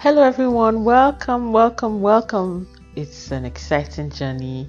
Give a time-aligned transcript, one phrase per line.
[0.00, 0.82] Hello, everyone.
[0.82, 2.66] Welcome, welcome, welcome.
[2.96, 4.66] It's an exciting journey.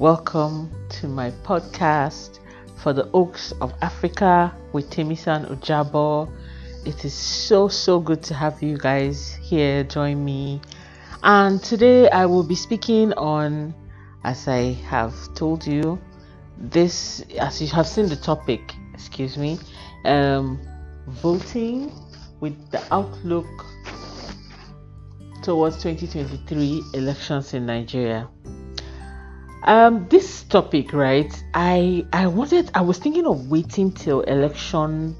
[0.00, 2.40] Welcome to my podcast
[2.74, 6.28] for the Oaks of Africa with Temisan Ujabo.
[6.84, 10.60] It is so, so good to have you guys here join me.
[11.22, 13.72] And today I will be speaking on,
[14.24, 15.96] as I have told you,
[16.58, 19.60] this, as you have seen the topic, excuse me,
[20.04, 20.58] um,
[21.06, 21.92] voting
[22.40, 23.46] with the outlook
[25.46, 28.28] towards 2023 elections in Nigeria.
[29.62, 31.32] Um, this topic, right?
[31.54, 35.14] I I wanted I was thinking of waiting till election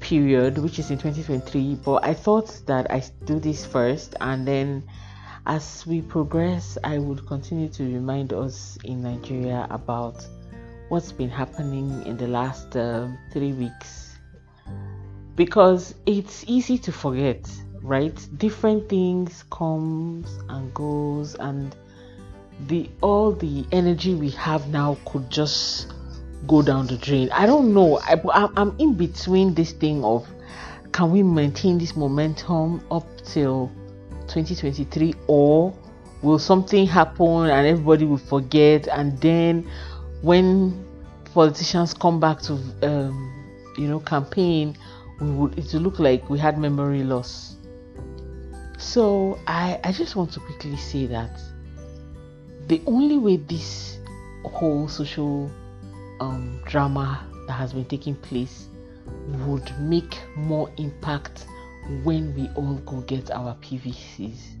[0.00, 4.84] period, which is in 2023, but I thought that I do this first and then
[5.46, 10.26] as we progress, I would continue to remind us in Nigeria about
[10.90, 14.18] what's been happening in the last uh, three weeks
[15.36, 17.48] because it's easy to forget
[17.88, 18.28] right?
[18.36, 21.74] Different things comes and goes and
[22.66, 25.92] the all the energy we have now could just
[26.46, 27.30] go down the drain.
[27.32, 27.98] I don't know.
[28.00, 28.20] I,
[28.56, 30.28] i'm in between this thing of
[30.92, 33.70] can we maintain this momentum up till
[34.28, 35.74] 2023 or
[36.22, 38.86] will something happen and everybody will forget?
[38.88, 39.68] And then
[40.22, 40.84] when
[41.32, 43.32] politicians come back to um,
[43.76, 44.76] you know campaign
[45.20, 47.57] we would it will look like we had memory loss
[48.78, 51.38] so i i just want to quickly say that
[52.68, 53.98] the only way this
[54.44, 55.50] whole social
[56.20, 58.68] um, drama that has been taking place
[59.46, 61.46] would make more impact
[62.02, 64.58] when we all go get our pvcs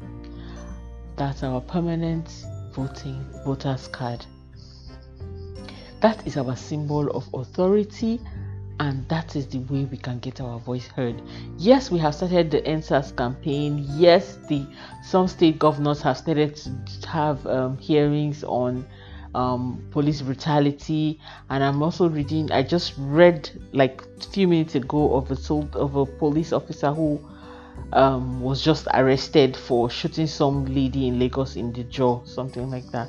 [1.18, 2.28] that's our permanent
[2.72, 4.24] voting voters card.
[6.00, 8.20] That is our symbol of authority
[8.80, 11.20] and that is the way we can get our voice heard.
[11.56, 13.84] Yes, we have started the EndSARS campaign.
[13.96, 14.66] Yes, the
[15.02, 18.86] some state governors have started to have um, hearings on
[19.34, 21.18] um, police brutality,
[21.50, 22.50] and I'm also reading.
[22.52, 27.20] I just read like a few minutes ago of a of a police officer who
[27.92, 32.86] um, was just arrested for shooting some lady in Lagos in the jaw, something like
[32.92, 33.08] that.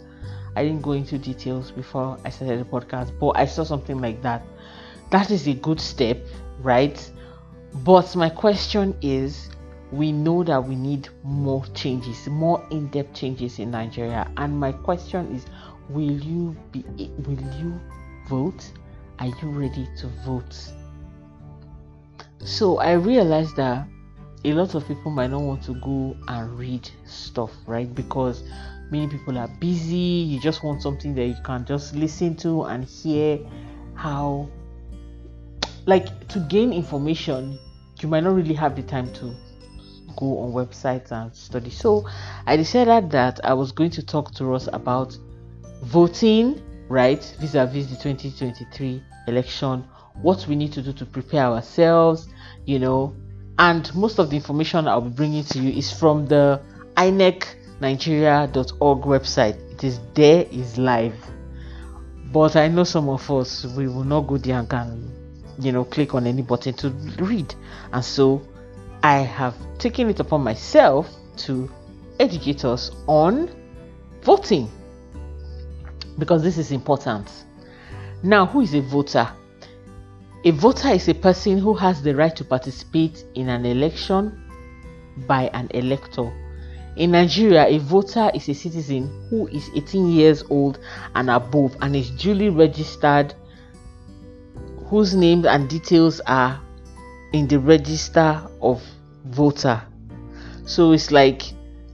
[0.55, 4.21] I didn't go into details before I started the podcast, but I saw something like
[4.23, 4.43] that.
[5.11, 6.19] That is a good step,
[6.59, 7.11] right?
[7.83, 9.49] But my question is
[9.91, 14.29] we know that we need more changes, more in-depth changes in Nigeria.
[14.37, 15.45] And my question is
[15.89, 16.83] will you be
[17.25, 17.79] will you
[18.27, 18.71] vote?
[19.19, 20.55] Are you ready to vote?
[22.45, 23.87] So I realized that
[24.45, 27.93] a lot of people might not want to go and read stuff, right?
[27.93, 28.43] Because
[28.91, 32.85] many people are busy you just want something that you can just listen to and
[32.85, 33.39] hear
[33.93, 34.49] how
[35.89, 37.57] like to gain information
[38.01, 39.35] you might not really have the time to
[40.17, 42.07] go on websites and study so
[42.47, 45.17] i decided that i was going to talk to us about
[45.83, 49.83] voting right vis-a-vis the 2023 election
[50.21, 52.27] what we need to do to prepare ourselves
[52.65, 53.15] you know
[53.59, 56.61] and most of the information i'll be bringing to you is from the
[56.97, 57.45] inec
[57.79, 59.57] nigeria.org website.
[59.71, 61.15] It is there, is live.
[62.31, 65.18] But I know some of us we will not go there and can,
[65.59, 66.89] you know, click on any button to
[67.19, 67.53] read.
[67.91, 68.41] And so
[69.03, 71.69] I have taken it upon myself to
[72.19, 73.49] educate us on
[74.21, 74.69] voting
[76.17, 77.29] because this is important.
[78.23, 79.29] Now, who is a voter?
[80.43, 84.41] A voter is a person who has the right to participate in an election
[85.27, 86.31] by an elector
[86.99, 90.79] in Nigeria, a voter is a citizen who is 18 years old
[91.15, 93.33] and above and is duly registered,
[94.89, 96.59] whose name and details are
[97.33, 98.81] in the register of
[99.25, 99.81] voter.
[100.65, 101.43] So it's like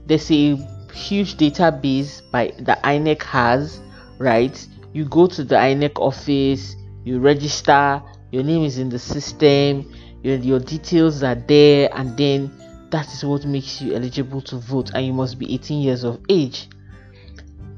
[0.06, 0.56] there's a
[0.92, 3.80] huge database by the INEC has,
[4.18, 4.66] right?
[4.92, 6.74] You go to the INEC office,
[7.04, 8.02] you register,
[8.32, 12.50] your name is in the system, your, your details are there, and then
[12.90, 16.20] that is what makes you eligible to vote and you must be 18 years of
[16.28, 16.68] age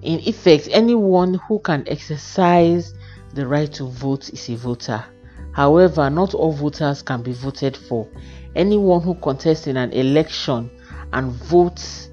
[0.02, 2.94] in effect anyone who can exercise
[3.34, 5.04] the right to vote is a voter.
[5.52, 8.08] However not all voters can be voted for.
[8.54, 10.70] Anyone who contests in an election
[11.12, 12.10] and votes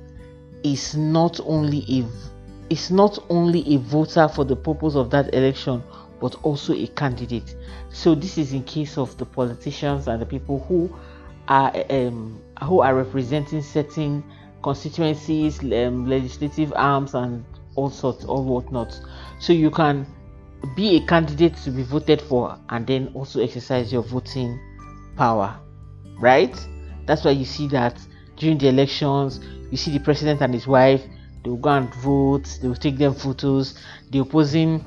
[0.64, 2.06] is not only a
[2.70, 5.84] is not only a voter for the purpose of that election
[6.20, 7.56] but also a candidate.
[7.90, 10.94] So this is in case of the politicians and the people who
[11.48, 14.24] are um, who are representing certain
[14.64, 17.46] constituencies, um, legislative arms, and
[17.76, 19.00] all sorts, all whatnot.
[19.40, 20.08] So you can
[20.76, 24.60] be a candidate to be voted for, and then also exercise your voting
[25.16, 25.60] power,
[26.20, 26.56] right?
[27.06, 28.00] That's why you see that
[28.38, 29.40] during the elections
[29.72, 31.02] you see the president and his wife
[31.44, 33.80] they will go and vote they will take them photos
[34.12, 34.84] the opposing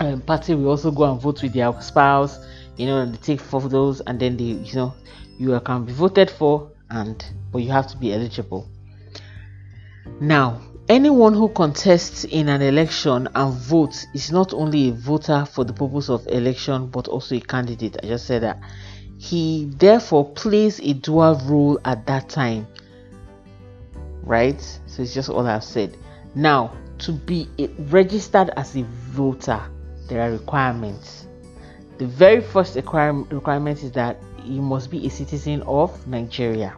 [0.00, 2.38] um, party will also go and vote with their spouse
[2.76, 4.94] you know they take photos and then they you know
[5.38, 8.68] you can be voted for and but you have to be eligible
[10.20, 15.64] now anyone who contests in an election and votes is not only a voter for
[15.64, 17.96] the purpose of election but also a candidate.
[18.02, 18.60] I just said that.
[19.18, 22.66] He therefore plays a dual role at that time.
[24.22, 24.60] Right?
[24.86, 25.96] So it's just all i've said.
[26.34, 27.48] Now to be
[27.78, 29.60] registered as a voter
[30.08, 31.26] there are requirements.
[31.98, 36.76] The very first requirement is that you must be a citizen of nigeria.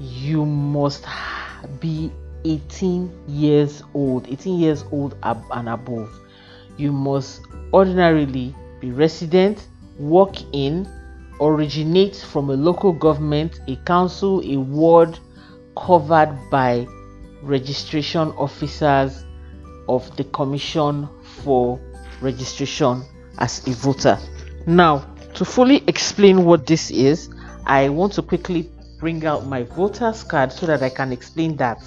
[0.00, 1.04] You must
[1.80, 2.12] be
[2.44, 6.10] 18 years old 18 years old and above.
[6.76, 7.40] You must
[7.72, 9.66] ordinarily be resident
[9.98, 10.88] work in
[11.40, 15.18] originate from a local government a council a ward
[15.76, 16.86] covered by
[17.42, 19.24] registration officers
[19.88, 21.08] of the commission
[21.42, 21.80] for
[22.20, 23.02] registration
[23.38, 24.18] as a voter.
[24.66, 27.28] Now to fully explain what this is
[27.66, 28.70] i want to quickly
[29.04, 31.78] bring out my voter's card so that I can explain that.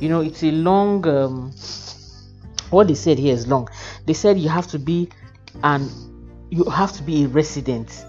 [0.00, 1.52] You know, it's a long, um,
[2.70, 3.68] what they said here is long.
[4.06, 5.10] They said you have to be
[5.62, 5.90] and
[6.48, 8.06] you have to be a resident.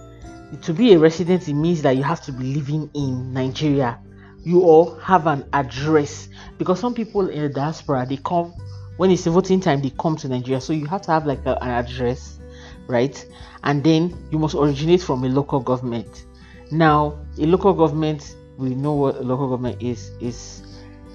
[0.62, 4.00] To be a resident, it means that you have to be living in Nigeria.
[4.46, 8.54] You all have an address because some people in the diaspora they come
[8.96, 10.62] when it's voting time, they come to Nigeria.
[10.62, 12.40] So you have to have like a, an address,
[12.88, 13.28] right?
[13.66, 16.28] And then you must originate from a local government.
[16.72, 20.64] Now, a local government we know what local government is is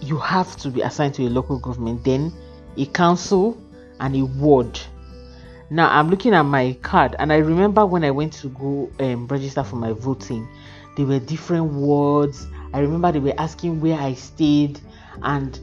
[0.01, 2.33] you have to be assigned to a local government then
[2.77, 3.61] a council
[4.01, 4.81] and a ward.
[5.71, 9.27] Now i'm looking at my card and i remember when i went to go um,
[9.27, 10.49] register for my voting
[10.97, 12.47] there were different wards.
[12.75, 14.81] I remember they were asking where i stayed
[15.23, 15.59] and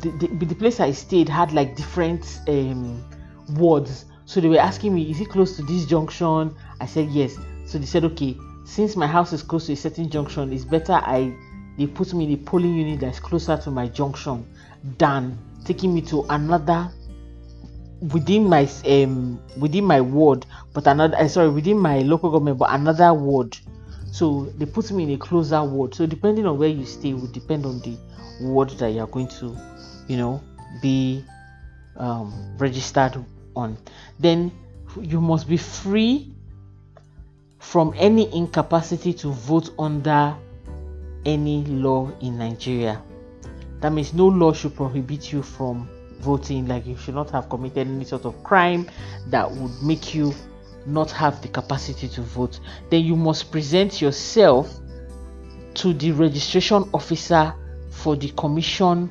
[0.00, 3.04] the, the, the place i stayed had like different um,
[3.50, 4.06] wards.
[4.24, 6.54] So they were asking me is it close to this junction?
[6.80, 7.36] I said yes.
[7.66, 8.36] So they said okay
[8.70, 11.32] since my house is close to a certain junction it's better i
[11.76, 14.46] they put me in a polling unit that's closer to my junction
[14.98, 16.90] than taking me to another
[18.12, 22.72] within my um within my ward but another uh, sorry within my local government but
[22.72, 23.56] another ward.
[24.12, 25.94] So they put me in a closer ward.
[25.94, 27.96] So depending on where you stay will depend on the
[28.40, 29.56] ward that you are going to
[30.08, 30.42] you know
[30.82, 31.24] be
[31.96, 33.24] um, registered
[33.54, 33.76] on.
[34.18, 34.50] Then
[35.00, 36.29] you must be free
[37.60, 40.34] from any incapacity to vote under
[41.24, 43.00] any law in Nigeria.
[43.80, 45.88] That means no law should prohibit you from
[46.20, 48.88] voting, like you should not have committed any sort of crime
[49.28, 50.34] that would make you
[50.86, 52.60] not have the capacity to vote.
[52.88, 54.74] Then you must present yourself
[55.74, 57.54] to the registration officer
[57.90, 59.10] for the commission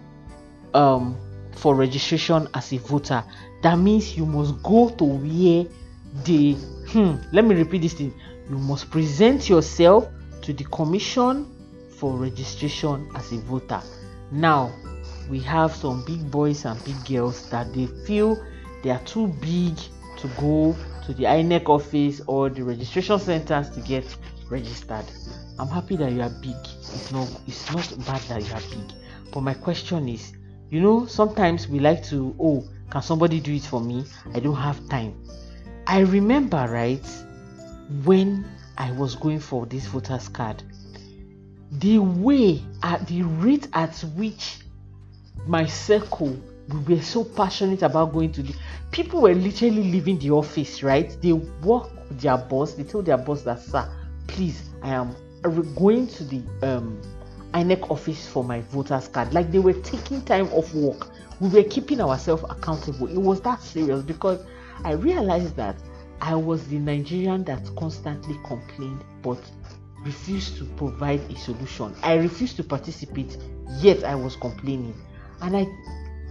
[0.74, 1.18] um,
[1.56, 3.24] for registration as a voter.
[3.62, 5.66] That means you must go to where
[6.24, 6.54] the
[6.90, 8.14] hmm, let me repeat this thing
[8.50, 10.08] you must present yourself
[10.42, 11.48] to the commission
[11.98, 13.82] for registration as a voter.
[14.32, 14.72] Now,
[15.30, 18.44] we have some big boys and big girls that they feel
[18.84, 19.76] they are too big
[20.18, 20.76] to go
[21.06, 24.06] to the INEC office or the registration centers to get
[24.50, 25.06] registered.
[25.60, 26.56] I'm happy that you are big.
[26.56, 28.96] It's not it's not bad that you are big.
[29.32, 30.34] But my question is,
[30.70, 34.06] you know, sometimes we like to, oh, can somebody do it for me?
[34.34, 35.14] I don't have time.
[35.86, 37.06] I remember, right?
[38.04, 38.46] When
[38.78, 40.64] I was going for this voter's card.
[41.72, 44.60] The way at the rate at which
[45.46, 46.38] my circle
[46.70, 48.54] we were so passionate about going to the
[48.92, 51.18] people were literally leaving the office, right?
[51.22, 53.90] They walk their boss, they told their boss that sir,
[54.28, 55.16] please, I am
[55.76, 57.02] going to the um
[57.54, 59.34] INEC office for my voter's card.
[59.34, 61.10] Like they were taking time off work.
[61.40, 63.08] We were keeping ourselves accountable.
[63.08, 64.44] It was that serious because
[64.84, 65.76] I realized that
[66.22, 69.40] I was the Nigerian that constantly complained but
[70.04, 71.96] refused to provide a solution.
[72.04, 73.38] I refused to participate,
[73.80, 74.94] yet I was complaining.
[75.42, 75.68] And I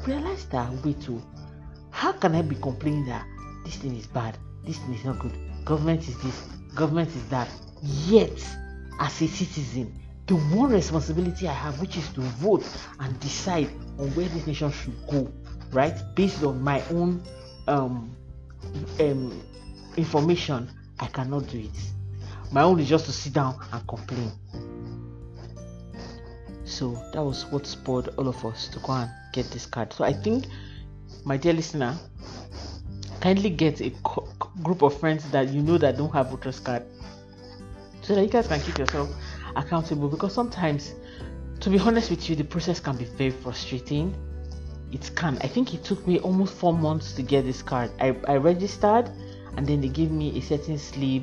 [0.06, 1.40] realized that wait, too, oh,
[1.90, 3.26] how can I be complaining that
[3.64, 7.48] this thing is bad, this thing is not good, government is this, government is that,
[7.82, 8.32] yet
[9.00, 9.94] as a citizen,
[10.26, 12.66] the one responsibility I have, which is to vote
[13.00, 15.32] and decide on where this nation should go,
[15.72, 17.22] right, based on my own
[17.66, 18.14] um,
[19.00, 19.42] um,
[19.96, 21.92] information, I cannot do it.
[22.50, 24.32] My own is just to sit down and complain.
[26.64, 29.92] So that was what spurred all of us to go and get this card.
[29.92, 30.46] So I think,
[31.24, 31.96] my dear listener,
[33.20, 34.28] kindly get a co-
[34.62, 36.82] group of friends that you know that don't have voters card,
[38.02, 39.08] so that you guys can keep yourself
[39.56, 40.94] accountable because sometimes,
[41.60, 44.14] to be honest with you, the process can be very frustrating.
[44.92, 45.36] It can.
[45.42, 47.90] I think it took me almost four months to get this card.
[48.00, 49.10] I, I registered
[49.56, 51.22] and then they gave me a certain slip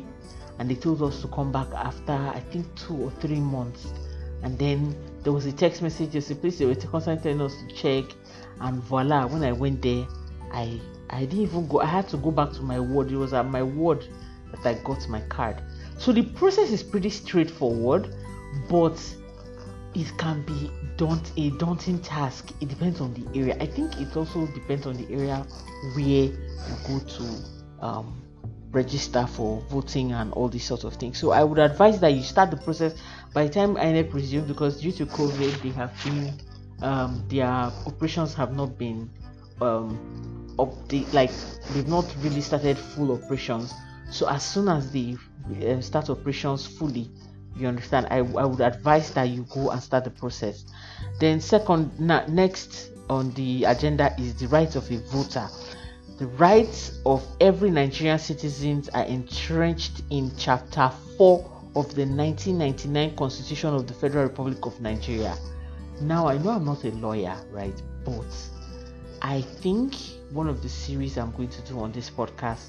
[0.60, 3.88] and they told us to come back after I think two or three months.
[4.44, 7.56] And then there was a text message, just a place they were constantly telling us
[7.56, 8.16] to check
[8.62, 10.08] and voila, when I went there,
[10.52, 10.80] I
[11.10, 11.82] I didn't even go.
[11.82, 13.12] I had to go back to my ward.
[13.12, 14.08] It was at my ward
[14.52, 15.62] that I got my card.
[15.98, 18.14] So the process is pretty straightforward,
[18.70, 19.00] but
[19.94, 22.52] it can be daunt a daunting task.
[22.62, 23.58] It depends on the area.
[23.60, 25.46] I think it also depends on the area
[25.94, 26.38] where you
[26.88, 27.55] go to
[27.86, 28.22] um,
[28.72, 31.18] register for voting and all these sorts of things.
[31.18, 32.94] So I would advise that you start the process
[33.34, 36.34] by the time INEC resumes because due to COVID, they have been
[36.82, 39.10] um, their operations have not been
[39.62, 41.32] um, update like
[41.74, 43.74] they've not really started full operations.
[44.12, 45.16] So as soon as they
[45.66, 47.10] uh, start operations fully
[47.58, 50.66] you understand I, I would advise that you go and start the process.
[51.20, 55.48] Then second na- next on the agenda is the rights of a voter
[56.18, 61.40] the rights of every nigerian citizens are entrenched in chapter 4
[61.76, 65.36] of the 1999 constitution of the federal republic of nigeria
[66.02, 68.26] now i know i'm not a lawyer right but
[69.22, 69.94] i think
[70.32, 72.68] one of the series I'm going to do on this podcast,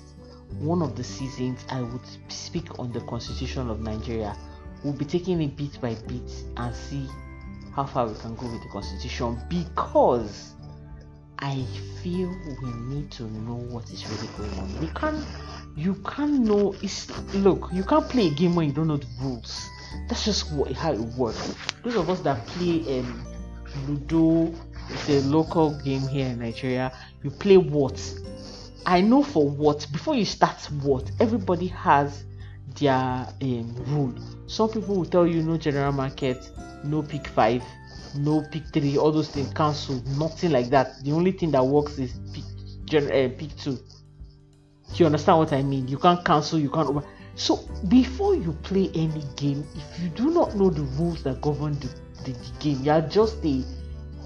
[0.58, 4.36] one of the seasons, I would speak on the Constitution of Nigeria.
[4.84, 7.08] We'll be taking it bit by bit and see
[7.74, 10.54] how far we can go with the Constitution because
[11.38, 11.64] I
[12.02, 12.28] feel
[12.62, 14.80] we need to know what is really going on.
[14.80, 15.24] We can't,
[15.76, 16.74] you can't know.
[16.82, 19.68] It's look, you can't play a game when you don't know the rules.
[20.08, 21.54] That's just what, how it works.
[21.82, 23.26] Those of us that play um,
[23.86, 24.54] Ludo,
[24.90, 26.92] it's a local game here in Nigeria.
[27.22, 28.00] You play what?
[28.86, 29.86] I know for what.
[29.92, 32.24] Before you start what, everybody has
[32.78, 34.14] their um, rule.
[34.46, 36.50] Some people will tell you no general market,
[36.84, 37.62] no pick five,
[38.18, 40.02] no pick three, all those things cancel.
[40.18, 41.02] Nothing like that.
[41.04, 42.44] The only thing that works is pick,
[42.84, 43.76] gen- uh, pick two.
[43.76, 45.88] Do you understand what I mean?
[45.88, 46.58] You can't cancel.
[46.58, 46.88] You can't.
[46.88, 47.04] over.
[47.34, 51.78] So before you play any game, if you do not know the rules that govern
[51.80, 51.88] the,
[52.24, 53.62] the, the game, you are just a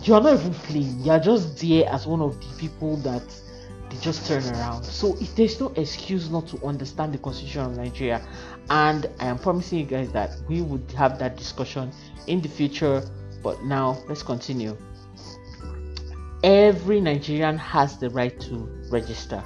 [0.02, 3.22] you're not even playing, you're just there as one of the people that
[3.90, 4.84] they just turn around.
[4.84, 8.22] So if there's no excuse not to understand the constitution of Nigeria,
[8.70, 11.92] and I am promising you guys that we would have that discussion
[12.26, 13.02] in the future.
[13.42, 14.76] But now let's continue.
[16.42, 19.42] Every Nigerian has the right to register.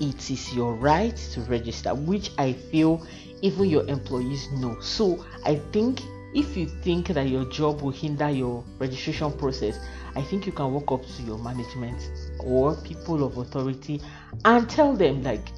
[0.00, 3.04] It is your right to register, which I feel
[3.42, 4.78] even your employees know.
[4.80, 6.00] So I think
[6.34, 9.78] if you think that your job will hinder your registration process,
[10.14, 12.10] I think you can walk up to your management
[12.40, 14.00] or people of authority
[14.44, 15.48] and tell them, like,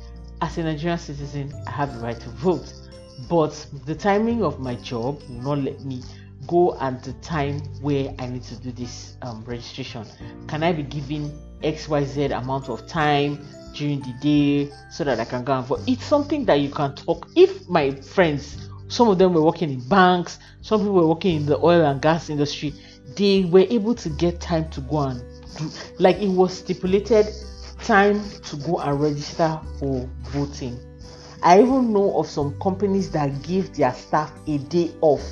[0.40, 2.72] as a Nigerian citizen, I have the right to vote,
[3.28, 6.02] but the timing of my job will not let me
[6.48, 10.04] go at the time where I need to do this um, registration.
[10.48, 11.30] Can I be given
[11.62, 15.80] XYZ amount of time during the day so that I can go and vote?
[15.86, 17.28] It's something that you can talk.
[17.36, 21.46] If my friends some of them were working in banks, some people were working in
[21.46, 22.72] the oil and gas industry.
[23.16, 25.22] They were able to get time to go and
[25.56, 27.26] do, like it was stipulated
[27.84, 30.78] time to go and register for voting.
[31.42, 35.22] I even know of some companies that give their staff a day off.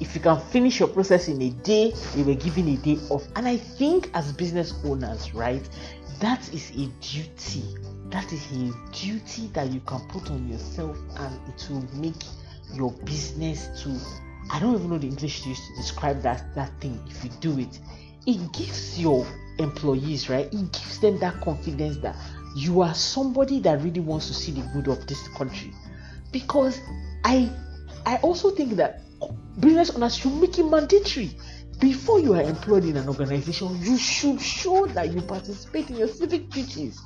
[0.00, 3.26] If you can finish your process in a day, they were given a day off.
[3.36, 5.66] And I think as business owners, right,
[6.20, 7.64] that is a duty.
[8.10, 12.22] That is a duty that you can put on yourself and it will make
[12.72, 13.98] your business to
[14.50, 17.78] I don't even know the English to describe that that thing if you do it.
[18.26, 19.26] It gives your
[19.58, 20.46] employees, right?
[20.46, 22.16] It gives them that confidence that
[22.56, 25.72] you are somebody that really wants to see the good of this country.
[26.30, 26.80] Because
[27.24, 27.50] I
[28.06, 29.03] I also think that
[29.60, 31.36] business owners should make it mandatory.
[31.80, 36.08] Before you are employed in an organization, you should show that you participate in your
[36.08, 37.00] civic duties.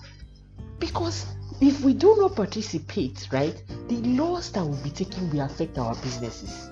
[0.79, 1.27] Because
[1.61, 5.95] if we do not participate, right, the laws that will be taken will affect our
[5.97, 6.71] businesses.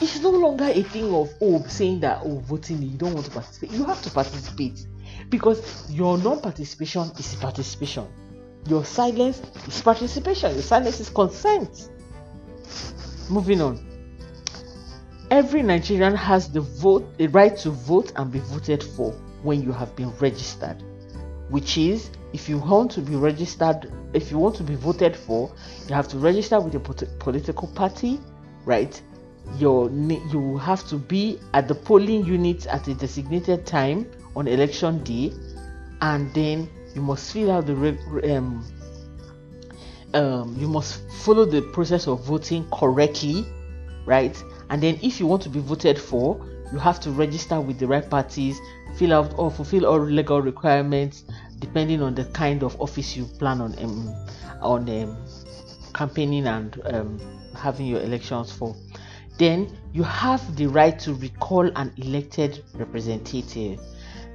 [0.00, 3.30] It's no longer a thing of oh saying that oh voting you don't want to
[3.30, 3.70] participate.
[3.70, 4.86] You have to participate
[5.30, 8.06] because your non-participation is participation.
[8.66, 10.52] Your silence is participation.
[10.52, 11.90] Your silence is consent.
[13.30, 13.93] Moving on.
[15.34, 19.10] Every Nigerian has the vote, the right to vote and be voted for
[19.42, 20.80] when you have been registered,
[21.48, 25.52] which is if you want to be registered, if you want to be voted for,
[25.88, 26.78] you have to register with a
[27.18, 28.20] political party,
[28.64, 29.02] right?
[29.58, 35.02] Your you have to be at the polling unit at a designated time on election
[35.02, 35.32] day,
[36.00, 38.64] and then you must fill out the um,
[40.14, 43.44] um, you must follow the process of voting correctly,
[44.06, 44.40] right?
[44.70, 46.40] And then if you want to be voted for,
[46.72, 48.58] you have to register with the right parties,
[48.96, 51.24] fill out or fulfill all legal requirements
[51.58, 54.14] depending on the kind of office you plan on um,
[54.60, 55.16] on um,
[55.94, 57.20] campaigning and um,
[57.56, 58.74] having your elections for.
[59.38, 63.80] Then you have the right to recall an elected representative.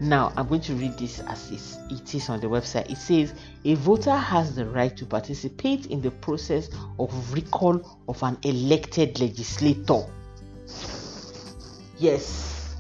[0.02, 1.52] Now, I'm going to read this as
[1.90, 2.90] it is on the website.
[2.90, 3.34] It says
[3.66, 6.70] a voter has the right to participate in the process
[7.00, 10.06] of recall of an elected legislator.
[12.00, 12.76] Yes.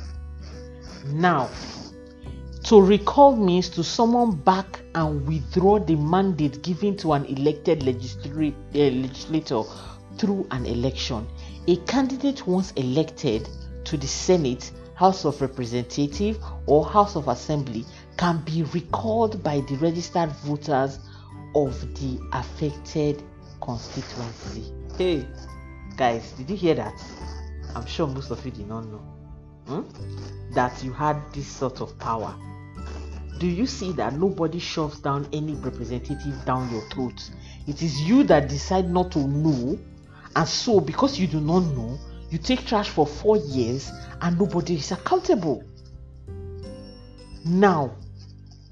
[1.08, 1.50] Now,
[2.64, 8.80] to recall means to summon back and withdraw the mandate given to an elected uh,
[8.80, 9.64] legislator
[10.18, 11.28] through an election.
[11.68, 13.50] A candidate once elected
[13.86, 17.86] to the Senate, House of Representative, or House of Assembly
[18.18, 21.00] can be recalled by the registered voters
[21.56, 23.22] of the affected
[23.62, 24.72] constituency.
[24.98, 25.26] Hey,
[25.98, 26.94] guys, did you hear that?
[27.76, 29.02] I'm sure most of you did not know
[29.68, 30.54] hmm?
[30.54, 32.36] that you had this sort of power
[33.40, 37.32] do you see that nobody shoves down any representative down your throat?
[37.68, 39.80] It is you that decide not to know,
[40.36, 41.98] and so because you do not know,
[42.30, 45.64] you take trash for four years and nobody is accountable.
[47.46, 47.96] Now,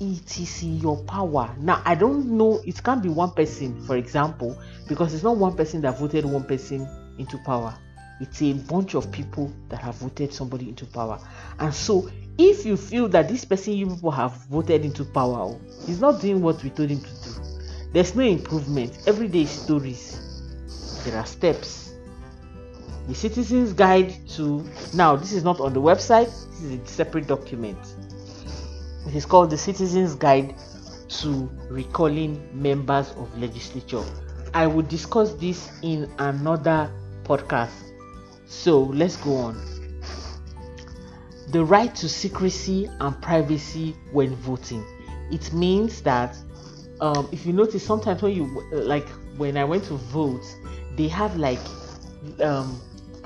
[0.02, 1.56] it is in your power.
[1.60, 5.56] Now, I don't know, it can't be one person, for example, because it's not one
[5.56, 6.86] person that voted one person
[7.18, 7.74] into power.
[8.20, 11.20] It's a bunch of people that have voted somebody into power.
[11.60, 15.62] And so if you feel that this person you people have voted into power oh,
[15.88, 17.32] is not doing what we told him to do.
[17.94, 18.98] There's no improvement.
[19.08, 20.24] Every day stories.
[21.06, 21.94] There are steps.
[23.08, 27.28] The citizens guide to now this is not on the website this is a separate
[27.28, 27.78] document.
[29.08, 30.54] It is called the citizens guide
[31.08, 34.04] to recalling members of legislature.
[34.54, 36.92] I will discuss this in another
[37.24, 37.87] podcast
[38.48, 39.78] so let's go on
[41.50, 44.86] the right to secrecy and privacy when voting.
[45.32, 46.36] It means that
[47.00, 49.08] um, if you notice, sometimes when you like
[49.38, 50.44] when I went to vote,
[50.96, 51.60] they have like
[52.42, 52.82] um,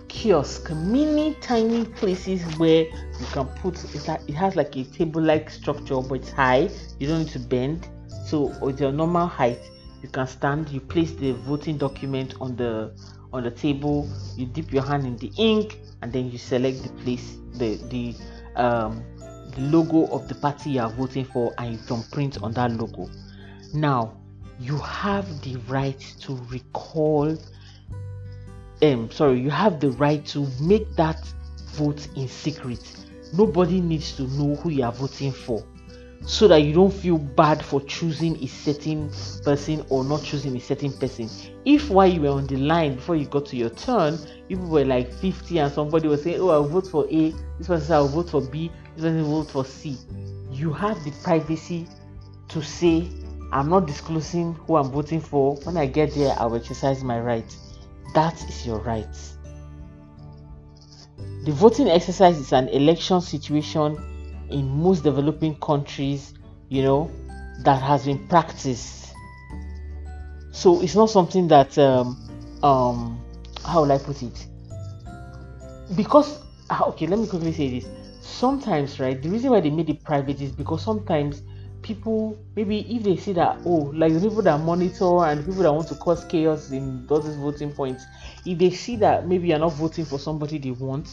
[0.08, 5.50] kiosk, mini tiny places where you can put it, it has like a table like
[5.50, 7.88] structure, but it's high, you don't need to bend.
[8.26, 9.60] So, with your normal height,
[10.02, 12.94] you can stand, you place the voting document on the
[13.34, 16.90] on the table, you dip your hand in the ink, and then you select the
[17.04, 18.16] place the the
[18.62, 19.04] um
[19.56, 23.10] the logo of the party you are voting for and you print on that logo.
[23.74, 24.18] Now
[24.60, 27.38] you have the right to recall
[28.82, 31.24] um sorry you have the right to make that
[31.74, 32.82] vote in secret.
[33.34, 35.64] Nobody needs to know who you are voting for
[36.26, 39.12] so that you don't feel bad for choosing a certain
[39.44, 41.30] person or not choosing a certain person.
[41.66, 44.86] If while you were on the line before you got to your turn, people were
[44.86, 48.08] like 50 and somebody was saying, Oh, I'll vote for A, this person said I'll
[48.08, 49.98] vote for B, this person will vote for C.
[50.52, 51.88] You have the privacy
[52.50, 53.10] to say,
[53.52, 55.56] I'm not disclosing who I'm voting for.
[55.64, 57.56] When I get there, I will exercise my right.
[58.14, 59.08] That is your right.
[61.44, 63.98] The voting exercise is an election situation
[64.52, 66.34] in most developing countries,
[66.70, 67.12] you know,
[67.64, 69.14] that has been practiced.
[70.52, 72.18] So it's not something that, um,
[72.64, 73.24] um,
[73.66, 74.48] how will I put it?
[75.96, 77.88] Because, ah, okay, let me quickly say this.
[78.22, 81.42] Sometimes, right, the reason why they made it private is because sometimes
[81.82, 85.74] people, maybe if they see that, oh, like the people that monitor and people that
[85.74, 88.06] want to cause chaos in those voting points,
[88.46, 91.10] if they see that maybe you're not voting for somebody they want,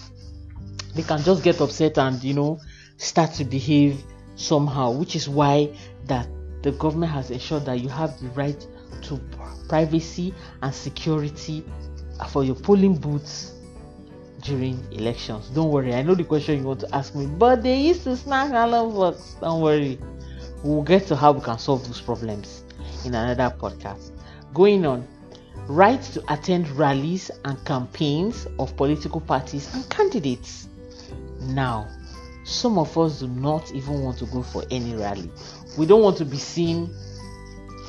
[0.95, 2.61] they can just get upset and, you know,
[2.99, 4.03] start to behave
[4.37, 5.75] somehow, which is why
[6.07, 6.29] that
[6.63, 8.67] the government has ensured that you have the right
[9.03, 9.21] to
[9.69, 11.65] privacy and security
[12.31, 13.53] for your polling booths
[14.43, 15.49] during elections.
[15.51, 18.17] Don't worry, I know the question you want to ask me, but they used to
[18.17, 19.37] snag of us.
[19.41, 19.99] Don't worry,
[20.63, 22.65] we'll get to how we can solve those problems
[23.05, 24.13] in another podcast.
[24.55, 25.07] Going on,
[25.67, 30.69] right to attend rallies and campaigns of political parties and candidates.
[31.41, 31.89] Now,
[32.49, 35.31] some of us do not even want to go for any rally.
[35.77, 36.91] We don't want to be seen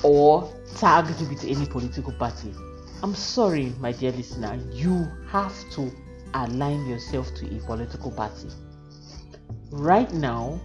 [0.04, 2.54] or tagged with any political party.
[3.02, 5.89] I'm sorry, my dear listener, you have to
[6.34, 8.50] align yourself to a political party.
[9.72, 10.60] Right now,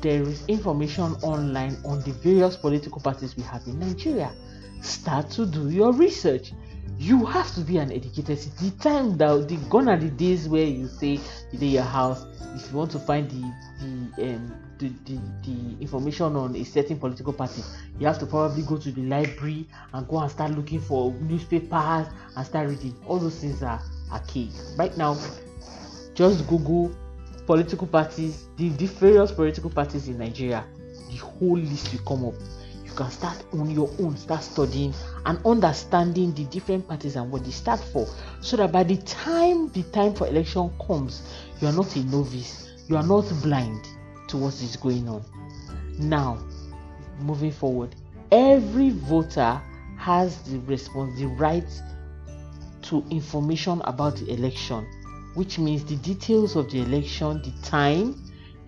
[0.00, 4.32] there is information online on the various political parties we have in Nigeria.
[4.82, 6.52] Start to do your research.
[6.98, 8.38] You have to be an educated.
[8.58, 11.20] The time that the gone are the days where you say
[11.52, 16.36] you your house if you want to find the the um the, the, the information
[16.36, 17.62] on a certain political party
[17.98, 22.06] you have to probably go to the library and go and start looking for newspapers
[22.36, 23.80] and start reading all those things are
[24.12, 24.50] archaic.
[24.76, 25.16] Right now,
[26.14, 26.94] just Google
[27.46, 30.64] political parties, the, the various political parties in Nigeria,
[31.10, 32.34] the whole list will come up.
[32.96, 34.94] Can start on your own, start studying
[35.26, 38.08] and understanding the different parties and what they stand for,
[38.40, 41.22] so that by the time the time for election comes,
[41.60, 43.86] you are not a novice, you are not blind
[44.28, 45.22] to what is going on.
[45.98, 46.42] Now,
[47.20, 47.94] moving forward,
[48.32, 49.60] every voter
[49.98, 51.68] has the response, the right
[52.82, 54.86] to information about the election
[55.36, 58.18] which means the details of the election, the time,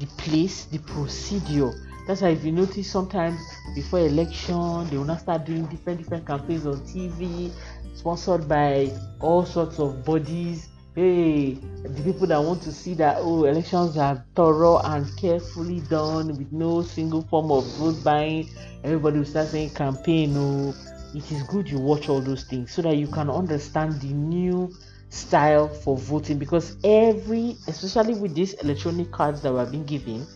[0.00, 1.72] the place, the procedure.
[2.08, 3.38] That's why if you notice sometimes
[3.74, 7.52] before election they will not start doing different different campaigns on TV,
[7.94, 8.90] sponsored by
[9.20, 10.68] all sorts of bodies.
[10.94, 16.28] Hey, the people that want to see that oh elections are thorough and carefully done
[16.28, 18.48] with no single form of vote buying,
[18.84, 20.32] everybody will start saying campaign.
[20.34, 20.74] Oh,
[21.14, 24.74] it is good you watch all those things so that you can understand the new
[25.10, 30.26] style for voting because every especially with these electronic cards that we have been given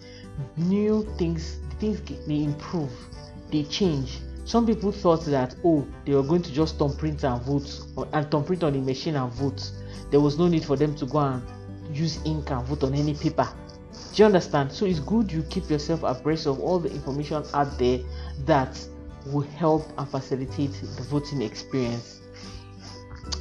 [0.56, 2.90] new things things they improve
[3.52, 4.18] they change.
[4.44, 8.28] Some people thought that oh they were going to just thumbprint and vote or, and
[8.30, 9.70] thumbprint on the machine and vote.
[10.10, 11.42] There was no need for them to go and
[11.96, 13.48] use ink and vote on any paper.
[14.14, 14.72] Do you understand?
[14.72, 18.00] So it's good you keep yourself abreast of all the information out there
[18.44, 18.78] that
[19.26, 22.20] will help and facilitate the voting experience.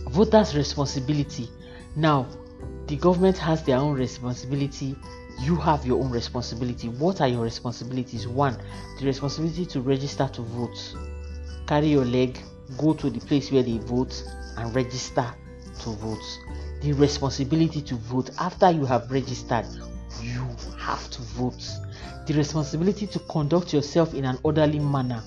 [0.09, 1.49] Voters responsibility.
[1.95, 2.27] Now
[2.87, 4.95] the government has their own responsibility
[5.39, 6.89] you have your own responsibility.
[6.89, 8.27] What are your responsibilities?
[8.27, 8.57] One
[8.99, 10.95] the responsibility to register to vote.
[11.67, 12.37] Carry your leg
[12.77, 14.23] go to the place where they vote
[14.57, 15.25] and register
[15.81, 16.39] to vote.
[16.81, 18.29] The responsibility to vote.
[18.39, 19.65] After you have registered
[20.21, 20.45] you
[20.77, 21.63] have to vote.
[22.27, 25.23] The responsibility to conduct yourself in an orderly manner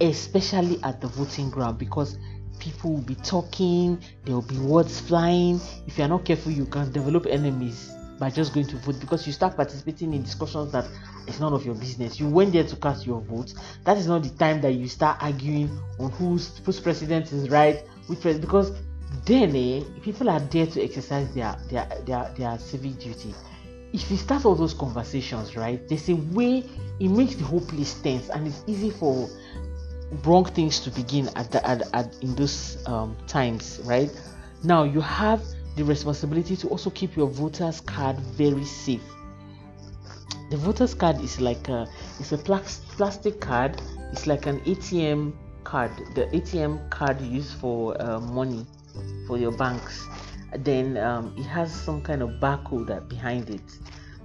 [0.00, 2.18] especially at the voting ground because
[2.58, 5.60] people will be talking, there will be words flying.
[5.86, 9.26] If you are not careful, you can develop enemies by just going to vote because
[9.26, 10.86] you start participating in discussions that
[11.26, 12.20] it's none of your business.
[12.20, 13.52] You went there to cast your vote.
[13.82, 17.82] That is not the time that you start arguing on who's whose president is right,
[18.06, 18.70] which president because
[19.26, 23.34] then eh, people are there to exercise their their their, their civic duty.
[23.92, 26.64] If you start all those conversations, right, there's a way
[27.00, 29.28] it makes the whole place tense and it's easy for
[30.22, 34.12] wrong things to begin at the at, at in those um, times right
[34.62, 35.42] now you have
[35.76, 39.02] the responsibility to also keep your voters card very safe.
[40.50, 41.88] The voters card is like a
[42.20, 43.80] it's a plastic card.
[44.12, 45.32] It's like an atm
[45.64, 48.66] card the atm card used for uh, money
[49.26, 50.06] for your banks.
[50.58, 53.62] Then um, it has some kind of barcode behind it.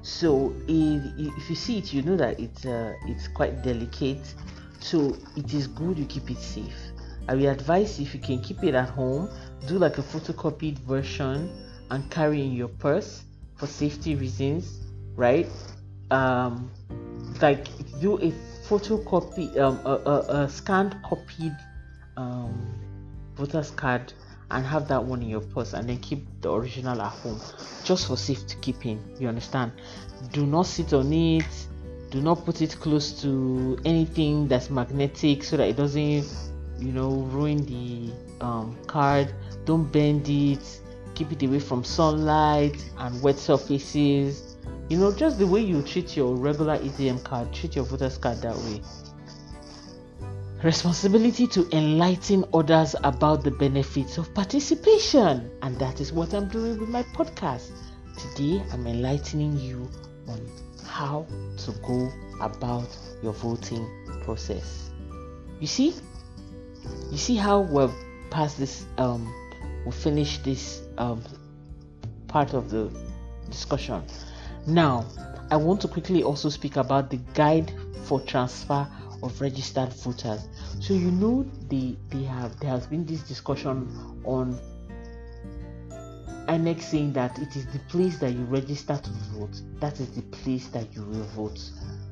[0.02, 4.36] So if, if you see it you know that it's uh, it's quite delicate.
[4.80, 6.87] So it is good you keep it safe
[7.28, 9.30] i will advise if you can keep it at home
[9.68, 11.50] do like a photocopied version
[11.92, 13.24] and carry in your purse
[13.56, 14.88] for safety reasons
[15.18, 15.50] right?
[16.12, 16.72] Um
[17.42, 17.68] like
[18.00, 18.32] do a
[18.68, 21.56] photocopy um a, a, a scanned copied
[22.16, 22.74] um
[23.36, 24.14] voter's card
[24.50, 27.40] and have that one in your purse and then keep the original at home
[27.84, 29.74] just for safekeeping you understand?
[30.32, 31.68] Do not sit on it
[32.10, 36.26] do not put it close to anything that's magnetic so that it doesn't
[36.80, 38.12] you know ruin the
[38.42, 39.34] um, card.
[39.66, 40.82] Don't bend it.
[41.16, 44.56] Keep it away from sunlight and wet surfaces.
[44.90, 48.42] You know just the way you treat your regular atm card treat your voter's card
[48.42, 48.82] that way.
[50.64, 55.52] Responsibility to enlighten others about the benefits of participation.
[55.62, 57.72] And that is what i'm doing with my podcast.
[58.18, 59.90] Today i'm enlightening you
[60.28, 60.50] on
[60.86, 62.12] how to go
[62.42, 62.88] about
[63.22, 63.88] your voting
[64.24, 64.90] process.
[65.60, 65.94] You see,
[67.12, 67.94] you see how we've
[68.30, 69.34] passed this, um,
[69.86, 71.24] we finished this um,
[72.28, 72.92] part of the
[73.50, 74.04] discussion.
[74.66, 75.06] Now,
[75.50, 77.72] I want to quickly also speak about the guide
[78.04, 78.88] for transfer
[79.24, 80.48] of registered voters.
[80.80, 83.90] So you know they they have there has been this discussion
[84.24, 84.60] on
[86.48, 90.22] INEC saying that it is the place that you register to vote, that is the
[90.22, 91.60] place that you will vote.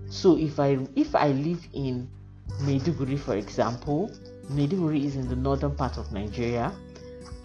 [0.10, 2.10] So if I if I live in
[2.62, 4.12] Maiduguri, for example,
[4.50, 6.74] Maiduguri is in the northern part of Nigeria,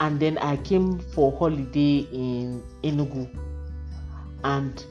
[0.00, 3.28] and then I came for holiday in Enugu,
[4.44, 4.84] and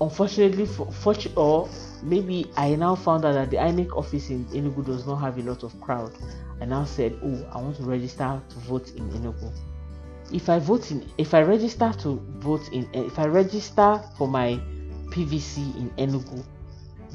[0.00, 1.68] unfortunately, for, for or
[2.02, 5.42] maybe I now found out that the INEC office in Enugu does not have a
[5.42, 6.12] lot of crowd.
[6.60, 9.52] I now said, oh, I want to register to vote in Enugu.
[10.32, 14.28] If I vote in, if I register to vote in, eh, if I register for
[14.28, 14.60] my
[15.10, 16.44] PVC in Enugu,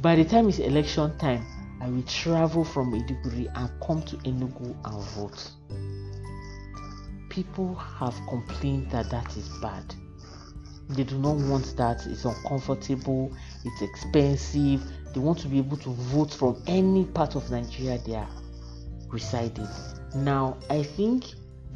[0.02, 1.45] by the time it's election time,
[1.82, 5.52] I will travel from Maiduguri and come to Enugu and vote.
[7.30, 9.84] people have complained that that is bad.
[10.89, 12.06] They do not want that.
[12.08, 13.32] It's uncomfortable.
[13.63, 14.82] It's expensive.
[15.13, 18.28] They want to be able to vote from any part of nigeria they are
[19.08, 19.68] residing.
[20.15, 21.26] Now i think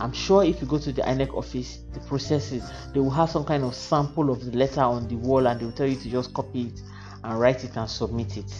[0.00, 3.30] I'm sure if you go to the INEC office, the process is they will have
[3.30, 5.96] some kind of sample of the letter on the wall and they will tell you
[5.96, 6.82] to just copy it
[7.22, 8.52] and write it and submit it.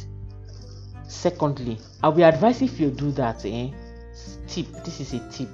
[1.09, 3.71] Secondly, I will advise if you do that, eh?
[4.47, 5.49] Tip, this is a tip.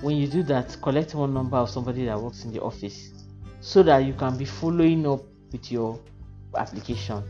[0.00, 3.12] When you do that, collect one number of somebody that works in the office
[3.60, 6.00] so that you can be following up with your
[6.56, 7.22] application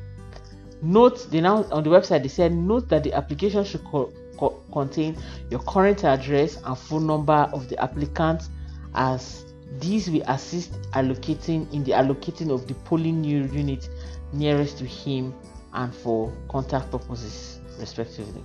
[0.82, 4.62] note they now on the website they said note that the application should co- co-
[4.72, 5.16] contain
[5.50, 8.48] your current address and phone number of the applicant
[8.94, 9.44] as
[9.78, 13.88] these will assist allocating in the allocating of the polling unit
[14.32, 15.34] nearest to him
[15.74, 18.42] and for contact purposes respectively.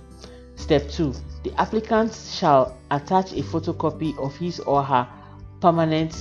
[0.54, 5.08] Step 2 the applicant shall attach a photocopy of his or her
[5.60, 6.14] permanent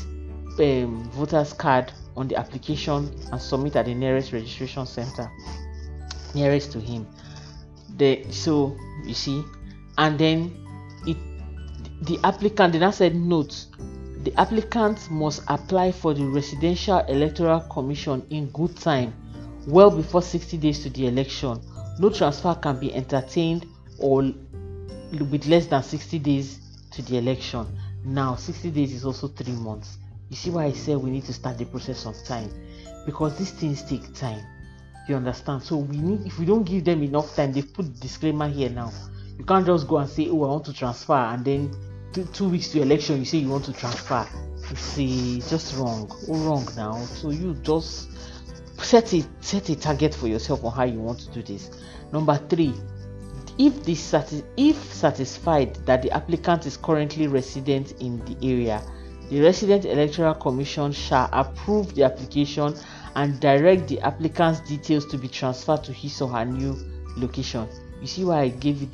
[0.59, 5.29] um, voter's card on the application and submit at the nearest registration center
[6.33, 7.07] nearest to him.
[7.97, 9.43] The so you see
[9.97, 10.65] and then
[11.05, 11.17] it
[12.01, 13.65] the applicant then I said note
[14.23, 19.13] the applicant must apply for the residential electoral commission in good time
[19.67, 21.59] well before 60 days to the election.
[21.99, 23.65] No transfer can be entertained
[23.99, 26.59] or with less than 60 days
[26.91, 27.65] to the election.
[28.03, 29.97] Now 60 days is also three months.
[30.29, 32.49] You see why i said we need to start the process on time?
[33.05, 34.43] Because these things take time.
[35.07, 35.61] You understand?
[35.63, 38.91] So we need if we don't give them enough time, they put disclaimer here now.
[39.37, 41.71] You can't just go and say, Oh, I want to transfer, and then
[42.13, 44.27] two, two weeks to election, you say you want to transfer.
[44.75, 46.09] See, just wrong.
[46.27, 46.93] Oh, wrong now.
[46.93, 48.09] So you just
[48.79, 51.69] set a set a target for yourself on how you want to do this.
[52.11, 52.73] Number three,
[53.57, 54.13] if this
[54.57, 58.81] if satisfied that the applicant is currently resident in the area,
[59.29, 62.75] the resident electoral commission shall approve the application
[63.15, 66.75] and direct the applicant's details to be transferred to his or her new
[67.17, 67.67] location.
[68.05, 68.87] You see why I gave you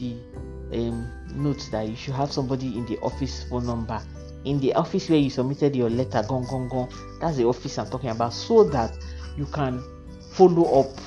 [0.71, 4.01] the um, note that you should have somebody in the office phone number.
[4.45, 6.87] In the office where you submitted your letter gone gone gone
[7.19, 8.97] that's the office i'm talking about so that
[9.35, 9.83] you can
[10.31, 10.97] follow up.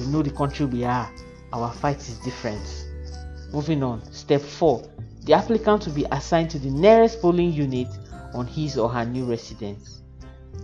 [0.00, 1.08] You know the country we are.
[1.52, 2.66] Our fight is different.
[3.52, 4.02] Moving on.
[4.12, 4.82] Step four.
[5.20, 7.86] The applicant will be assigned to the nearest polling unit
[8.34, 10.02] on his or her new residence.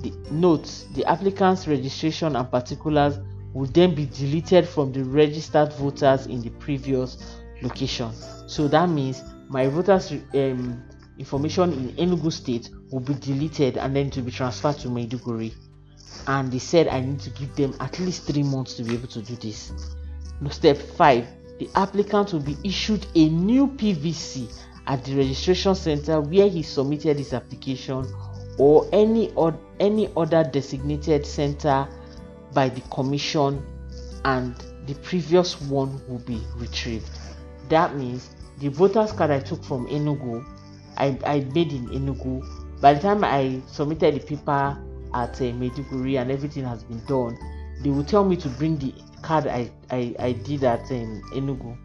[0.01, 3.21] The note the applicant's registration and particulars
[3.55, 8.11] will then be deleted from the registered voters in the previous location
[8.47, 10.83] so that means my voters um,
[11.19, 15.53] information in Enugu state will be deleted and then to be transferred to Maiduguri
[16.27, 19.09] and they said I need to give them at least three months to be able
[19.09, 19.73] to do this.
[20.51, 21.27] Step 5
[21.59, 24.53] The applicant will be issued a new PVC
[24.87, 28.05] at the registration center where he submitted his application
[28.59, 31.88] or any or any other designated center
[32.55, 33.65] by the commission
[34.25, 34.55] and
[34.87, 37.09] the previous one will be retrieved.
[37.69, 40.45] That means the voters card i took from enugu
[40.97, 42.45] i, I made in enugu.
[42.81, 44.79] By the time i submitted the paper
[45.15, 47.37] at uh, Maiduguri and everything has been done
[47.83, 51.77] they will tell me to bring the card i i, I did at um, enugu.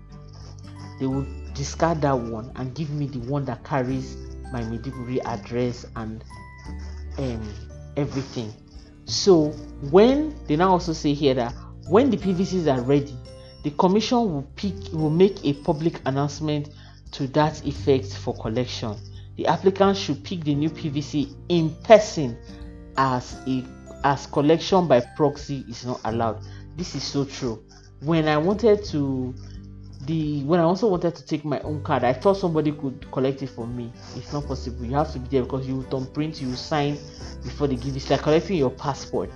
[1.00, 4.16] They will discard that one and give me the one that carries
[4.52, 6.24] my Maiduguri address and
[7.18, 7.54] um,
[7.96, 8.54] everything.
[9.08, 9.52] So
[9.90, 11.54] when they now also say here that
[11.88, 13.16] when the PVCs are ready,
[13.64, 16.70] the commission will pick will make a public announcement
[17.14, 18.96] to that effect for collection.
[19.38, 22.38] The applicant should pick the new PVC in person
[22.98, 23.64] as a
[24.04, 26.44] as collection by proxy is not allowed.
[26.76, 27.64] This is so true.
[28.02, 29.34] When I wanted to
[30.08, 33.44] the when I also wanted to take my own card, I thought somebody could collect
[33.44, 33.92] it for me.
[34.16, 34.86] It's not possible.
[34.86, 36.98] You have to be there because you don't print, you sign
[37.44, 37.96] before they give you.
[37.98, 39.30] It's like collecting your passport,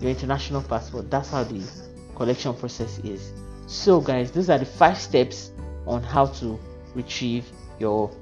[0.00, 1.10] your international passport.
[1.10, 1.62] That's how the
[2.14, 3.32] collection process is.
[3.66, 5.50] So, guys, these are the five steps
[5.86, 6.60] on how to
[6.94, 7.46] retrieve
[7.78, 8.14] your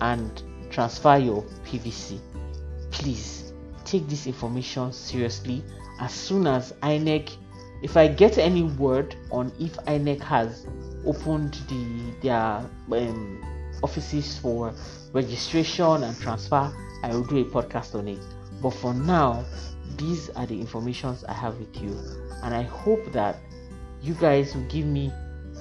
[0.00, 2.20] and transfer your PVC.
[2.92, 3.52] Please
[3.84, 5.64] take this information seriously.
[6.00, 7.36] As soon as INEC,
[7.82, 10.66] if I get any word on if INEC has
[11.06, 13.44] opened the their um,
[13.82, 14.74] offices for
[15.12, 18.18] registration and transfer, I will do a podcast on it.
[18.62, 19.44] But for now,
[19.96, 21.98] these are the informations I have with you,
[22.42, 23.36] and I hope that
[24.02, 25.12] you guys will give me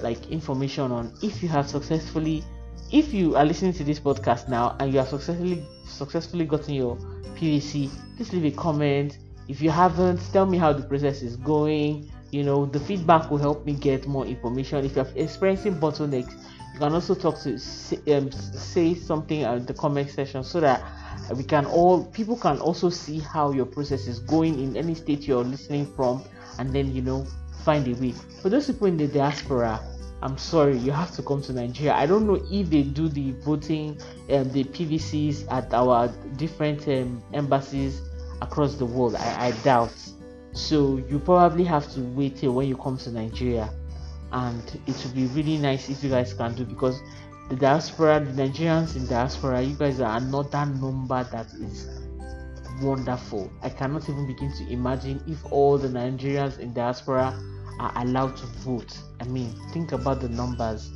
[0.01, 2.43] like information on if you have successfully
[2.91, 6.95] if you are listening to this podcast now and you have successfully successfully gotten your
[7.35, 9.17] PVC, please leave a comment.
[9.47, 13.37] If you haven't, tell me how the process is going you know the feedback will
[13.37, 14.83] help me get more information.
[14.83, 16.33] If you're experiencing bottlenecks
[16.73, 17.51] you can also talk to
[18.17, 20.83] um, say something in the comment section so that
[21.35, 25.27] we can all people can also see how your process is going in any state
[25.27, 26.23] you're listening from
[26.57, 27.25] and then you know
[27.63, 28.13] find a way.
[28.41, 29.79] For those people in the diaspora
[30.23, 31.93] i'm sorry you have to come to nigeria.
[31.93, 33.99] I don't know if they do the voting
[34.31, 38.01] um, the pvcs at our different um, embassies
[38.41, 39.15] across the world.
[39.15, 39.93] I, I doubt
[40.53, 43.69] so you probably have to wait till when you come to Nigeria,
[44.31, 47.01] and it would be really nice if you guys can do because
[47.49, 51.87] the diaspora, the Nigerians in diaspora, you guys are another number that is
[52.81, 53.51] wonderful.
[53.61, 57.37] I cannot even begin to imagine if all the Nigerians in diaspora
[57.79, 58.97] are allowed to vote.
[59.19, 60.91] I mean, think about the numbers.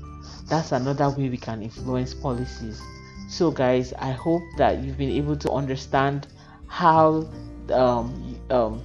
[0.45, 2.81] That's another way we can influence policies.
[3.29, 6.27] So, guys, I hope that you've been able to understand
[6.67, 7.29] how
[7.73, 8.81] um, um,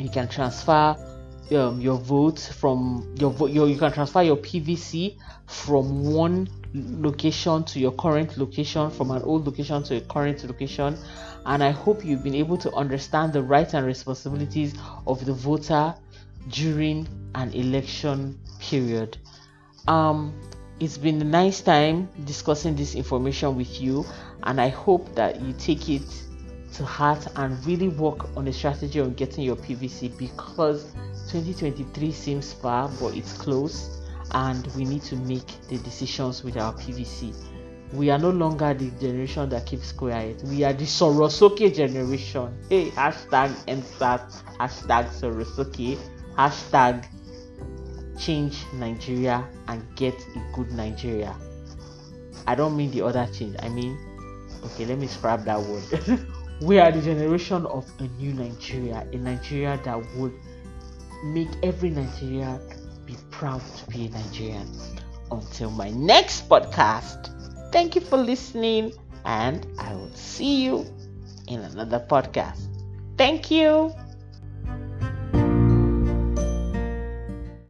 [0.00, 0.96] you can transfer
[1.52, 7.64] um, your vote from your vote your, you can transfer your pvc from one location
[7.64, 10.96] to your current location from an old location to a current location.
[11.46, 14.74] And i hope you've been able to understand the rights and responsibilities
[15.06, 15.94] of the voter
[16.50, 19.18] during an election period.
[19.88, 20.32] Um
[20.78, 24.04] it's been a nice time discussing this information with you
[24.44, 26.02] and i hope that you take it
[26.74, 30.92] to heart and really work on a strategy on getting your PVC because
[31.30, 34.00] 2023 seems far, but it's close,
[34.32, 37.34] and we need to make the decisions with our PVC.
[37.92, 40.42] We are no longer the generation that keeps quiet.
[40.44, 42.56] We are the Sorosoke generation.
[42.68, 45.98] Hey, hashtag EndSARS, hashtag Sorosoke,
[46.36, 47.04] hashtag
[48.16, 51.34] change Nigeria and get a good Nigeria.
[52.46, 53.56] I don't mean the other change.
[53.58, 53.98] I mean,
[54.64, 56.26] okay, let me scrap that word.
[56.60, 60.32] we are the generation of a new Nigeria, a Nigeria that would
[61.24, 62.60] make every Nigerian
[63.06, 64.68] be proud to be a Nigerian.
[65.30, 67.30] Until my next podcast,
[67.72, 68.92] thank you for listening,
[69.24, 70.84] and I will see you
[71.46, 72.66] in another podcast.
[73.16, 73.92] Thank you.